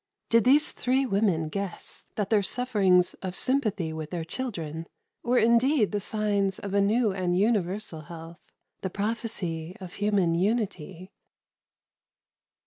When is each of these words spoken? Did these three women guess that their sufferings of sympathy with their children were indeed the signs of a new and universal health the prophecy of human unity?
Did 0.29 0.45
these 0.45 0.71
three 0.71 1.05
women 1.05 1.47
guess 1.47 2.05
that 2.15 2.31
their 2.31 2.41
sufferings 2.41 3.13
of 3.21 3.35
sympathy 3.35 3.93
with 3.93 4.09
their 4.09 4.23
children 4.23 4.87
were 5.21 5.37
indeed 5.37 5.91
the 5.91 5.99
signs 5.99 6.57
of 6.57 6.73
a 6.73 6.81
new 6.81 7.11
and 7.11 7.37
universal 7.37 8.01
health 8.01 8.39
the 8.81 8.89
prophecy 8.89 9.75
of 9.79 9.93
human 9.93 10.33
unity? 10.33 11.11